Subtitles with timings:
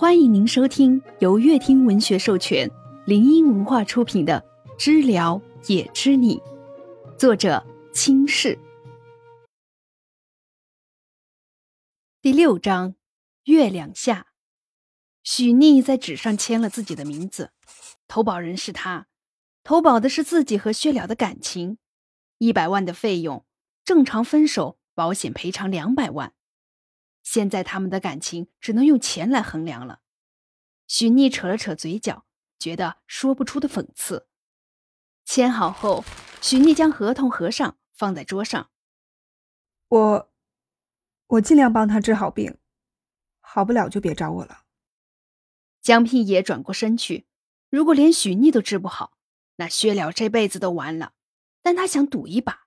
[0.00, 2.70] 欢迎您收听由乐听文学授权、
[3.04, 4.40] 林音文化出品的
[4.78, 6.36] 《知了也知你》，
[7.16, 8.56] 作者清世。
[12.22, 12.94] 第六章：
[13.42, 14.28] 月亮下。
[15.24, 17.50] 许逆在纸上签了自己的名字，
[18.06, 19.08] 投保人是他，
[19.64, 21.78] 投保的是自己和薛了的感情，
[22.38, 23.44] 一百万的费用，
[23.84, 26.34] 正常分手保险赔偿两百万。
[27.30, 30.00] 现在他们的感情只能用钱来衡量了。
[30.86, 32.24] 许逆扯了扯嘴角，
[32.58, 34.28] 觉得说不出的讽刺。
[35.26, 36.06] 签好后，
[36.40, 38.70] 许逆将合同合上，放在桌上。
[39.88, 40.32] 我，
[41.26, 42.56] 我尽量帮他治好病，
[43.40, 44.64] 好不了就别找我了。
[45.82, 47.26] 江聘也转过身去。
[47.68, 49.18] 如果连许逆都治不好，
[49.56, 51.12] 那薛了这辈子都完了。
[51.60, 52.66] 但他想赌一把。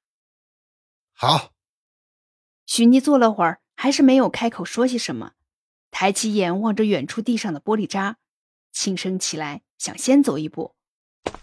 [1.14, 1.52] 好。
[2.68, 3.60] 许逆坐了会儿。
[3.82, 5.34] 还是没有开口说些什么，
[5.90, 8.20] 抬起眼望着远处地上的玻璃渣，
[8.72, 10.76] 轻声起来，想先走一步。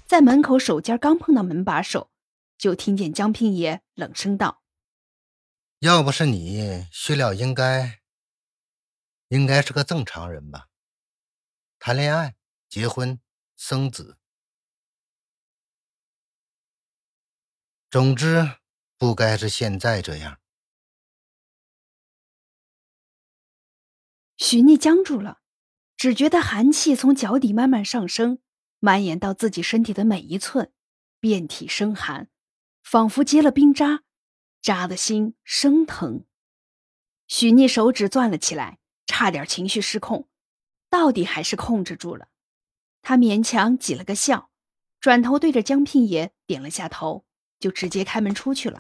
[0.07, 2.13] 在门口手尖刚碰到门把手，
[2.57, 4.63] 就听见江平爷冷声道
[5.83, 7.99] ：“要不是你，薛了应该
[9.31, 10.69] 应该是个正常人吧？
[11.81, 12.37] 谈恋爱、
[12.69, 13.21] 结婚、
[13.57, 14.17] 生子，
[17.91, 18.49] 总之
[18.97, 20.39] 不该是现在这样。”
[24.39, 25.41] 许逆僵住了，
[25.97, 28.39] 只觉得寒气从脚底慢慢上升，
[28.79, 30.73] 蔓延到自己身体的每一寸，
[31.19, 32.29] 遍体生寒，
[32.85, 34.05] 仿佛结了冰渣，
[34.63, 36.25] 扎的心生疼。
[37.27, 40.29] 许逆手指攥了起来，差点情绪失控，
[40.89, 42.29] 到底还是控制住了。
[43.03, 44.51] 他勉强挤了个笑，
[45.01, 47.27] 转头对着江聘爷点了下头，
[47.59, 48.79] 就直接开门出去了。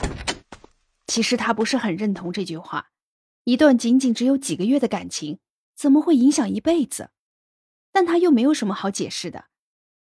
[1.09, 2.91] 其实他不是很认同这句话，
[3.43, 5.41] 一段仅仅只有几个月的感情。
[5.79, 7.13] 怎么会影响一辈子？
[7.93, 9.45] 但他又没有什么好解释的。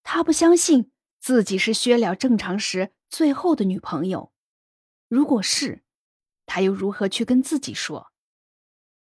[0.04, 4.32] 他不相信自己是薛了正常时最后的女朋友。
[5.08, 5.84] 如果是，
[6.46, 8.12] 他又如何去跟自己说？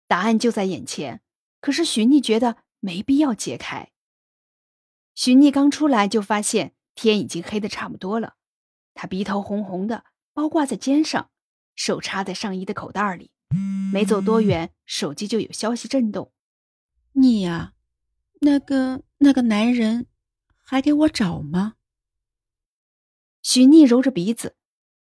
[0.08, 1.24] 答案就在眼前。
[1.60, 3.92] 可是许逆觉得没必要揭开。
[5.16, 8.36] 许逆刚出来就发现天已经黑的差不多了。
[8.94, 11.32] 他鼻头红红的，包挂在肩上，
[11.76, 13.32] 手插在上衣的口袋里。
[13.92, 16.32] 没走多远，手机就有消息震动。
[17.14, 17.74] 你呀，
[18.40, 20.08] 那个那个男人
[20.62, 21.76] 还给我找吗？
[23.42, 24.56] 许逆揉着鼻子，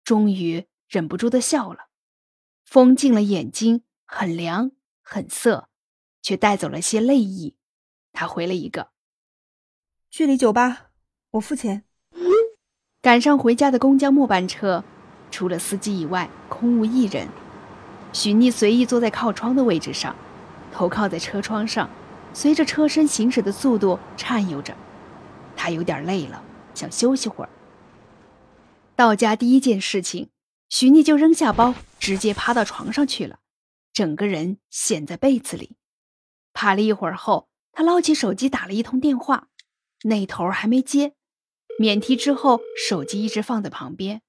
[0.02, 1.88] 终于忍不住的笑了。
[2.64, 4.70] 风进了眼睛，很凉，
[5.02, 5.68] 很涩，
[6.22, 7.56] 却带走了些泪意。
[8.12, 8.90] 他回了一个
[10.10, 10.90] ：“距离酒吧，
[11.32, 11.84] 我付钱。”
[13.02, 14.84] 赶上回家的公交末班车，
[15.30, 17.28] 除了司机以外，空无一人。
[18.12, 20.16] 许逆随意坐在靠窗的位置上。
[20.72, 21.88] 头靠在车窗上，
[22.32, 24.76] 随着车身行驶的速度颤悠着。
[25.56, 26.42] 他有点累了，
[26.74, 27.50] 想休息会儿。
[28.96, 30.30] 到家第一件事情，
[30.68, 33.38] 许逆就扔下包，直接趴到床上去了，
[33.92, 35.76] 整个人陷在被子里。
[36.52, 39.48] 趴了一会儿后，他捞起手机打了一通电话，
[40.04, 41.14] 那头还没接。
[41.78, 44.22] 免提之后，手机一直放在旁边。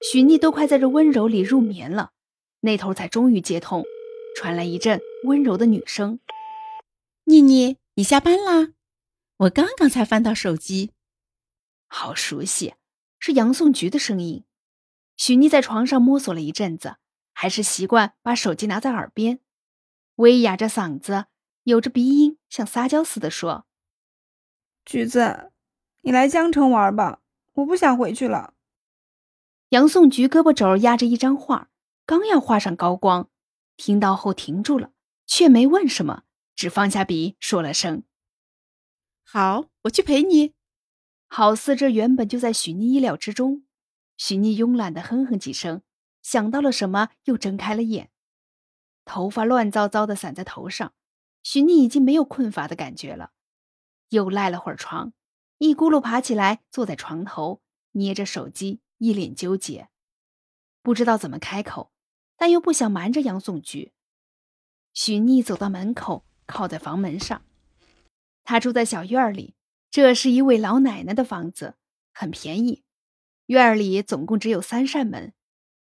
[0.00, 2.10] 许逆都快在这温柔里入眠了，
[2.60, 3.84] 那头才终于接通。
[4.36, 6.18] 传来一阵温柔的女声
[7.24, 8.72] ：“妮妮，你下班啦？
[9.36, 10.92] 我刚刚才翻到手机，
[11.88, 12.74] 好熟悉，
[13.18, 14.44] 是杨颂菊的声音。”
[15.18, 16.96] 许妮在床上摸索了一阵子，
[17.34, 19.40] 还是习惯把手机拿在耳边，
[20.16, 21.26] 微哑着嗓子，
[21.64, 23.66] 有着鼻音，像撒娇似的说
[24.86, 25.52] ：“橘子，
[26.00, 27.20] 你来江城玩吧，
[27.52, 28.54] 我不想回去了。”
[29.68, 31.68] 杨颂菊胳膊肘压着一张画，
[32.06, 33.28] 刚要画上高光。
[33.76, 34.92] 听到后停住了，
[35.30, 36.24] 却没问什么，
[36.56, 38.02] 只放下笔说了声
[39.22, 40.54] ：“好，我去陪你。”
[41.28, 43.62] 好似这原本就在许妮意料之中。
[44.16, 45.82] 许妮慵懒的哼哼几声，
[46.20, 48.10] 想到了什么，又睁开了眼。
[49.04, 50.92] 头发乱糟糟的散在头上，
[51.44, 53.30] 许妮已经没有困乏的感觉了，
[54.08, 55.12] 又赖了会儿床，
[55.58, 57.62] 一咕噜爬起来，坐在床头，
[57.92, 59.90] 捏着手机，一脸纠结，
[60.82, 61.92] 不知道怎么开口。
[62.36, 63.92] 但又不想瞒着杨颂菊。
[64.92, 67.42] 许逆走到门口，靠在房门上。
[68.44, 69.54] 他住在小院里，
[69.90, 71.76] 这是一位老奶奶的房子，
[72.12, 72.82] 很便宜。
[73.46, 75.32] 院里总共只有三扇门：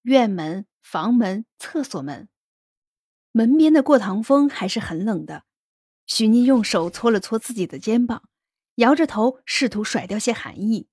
[0.04, 2.30] 院门、房门、厕所门。
[3.32, 5.44] 门边的过堂风还是很冷的。
[6.06, 8.24] 许逆用手搓了搓自己的肩膀，
[8.76, 10.88] 摇着头，试图甩掉些寒意。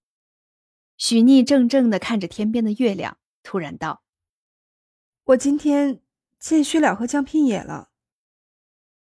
[0.97, 4.03] 许逆怔怔地看着天边的月亮，突然道。
[5.25, 6.01] 我今天
[6.39, 7.91] 见薛了和江聘野了。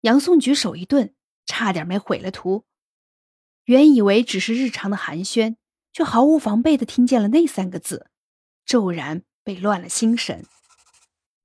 [0.02, 1.14] 杨颂举手一顿，
[1.46, 2.66] 差点没毁了图。
[3.66, 5.58] 原以为只是日常的寒暄，
[5.92, 8.10] 却毫无防备的听见了那三个字，
[8.66, 10.46] 骤然被乱了心神，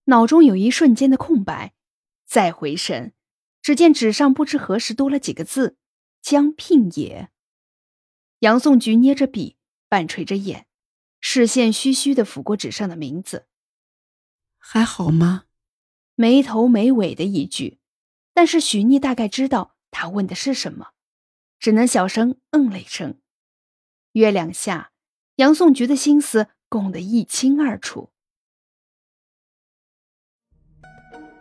[0.04, 1.74] 脑中有一瞬间的空白。
[2.26, 3.12] 再回神，
[3.60, 5.76] 只见纸上不知何时多了几个字
[6.22, 7.30] ：“江聘也。”
[8.40, 9.56] 杨颂菊捏着笔，
[9.88, 10.66] 半垂着眼，
[11.20, 13.46] 视线虚虚的抚过纸上的名字。
[14.58, 15.44] 还好吗？
[16.14, 17.78] 没头没尾的一句，
[18.34, 20.88] 但是许逆大概知道他问的是什么。
[21.60, 23.18] 只能小声嗯了一声，
[24.12, 24.90] 月亮下，
[25.36, 28.10] 杨颂菊的心思供得一清二楚。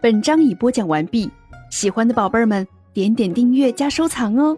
[0.02, 1.30] 本章已播讲完毕，
[1.70, 4.58] 喜欢的宝贝儿们点点订阅加收藏哦。